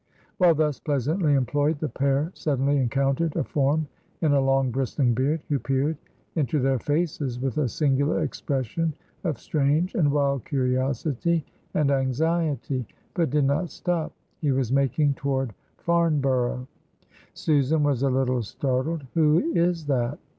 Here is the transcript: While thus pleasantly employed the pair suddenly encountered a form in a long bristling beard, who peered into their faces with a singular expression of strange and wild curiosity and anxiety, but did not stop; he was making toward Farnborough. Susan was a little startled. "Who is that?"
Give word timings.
While 0.39 0.55
thus 0.55 0.79
pleasantly 0.79 1.35
employed 1.35 1.77
the 1.77 1.87
pair 1.87 2.31
suddenly 2.33 2.77
encountered 2.77 3.35
a 3.35 3.43
form 3.43 3.87
in 4.21 4.31
a 4.33 4.41
long 4.41 4.71
bristling 4.71 5.13
beard, 5.13 5.43
who 5.47 5.59
peered 5.59 5.95
into 6.35 6.57
their 6.59 6.79
faces 6.79 7.39
with 7.39 7.59
a 7.59 7.69
singular 7.69 8.21
expression 8.23 8.93
of 9.23 9.37
strange 9.37 9.93
and 9.93 10.11
wild 10.11 10.43
curiosity 10.43 11.45
and 11.75 11.91
anxiety, 11.91 12.87
but 13.13 13.29
did 13.29 13.45
not 13.45 13.69
stop; 13.69 14.11
he 14.39 14.51
was 14.51 14.71
making 14.71 15.13
toward 15.13 15.53
Farnborough. 15.77 16.67
Susan 17.35 17.83
was 17.83 18.01
a 18.01 18.09
little 18.09 18.41
startled. 18.41 19.05
"Who 19.13 19.51
is 19.53 19.85
that?" 19.85 20.17